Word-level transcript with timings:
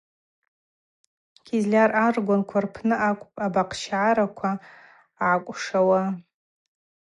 Кизляр 1.45 1.89
аргванква 2.05 2.59
рпны 2.65 2.95
акӏвпӏ 3.09 3.39
абахъщгӏараква 3.45 4.51
ъакӏвшауа. 5.23 6.01